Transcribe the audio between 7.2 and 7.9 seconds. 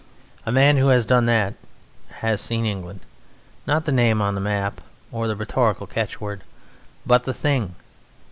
the thing.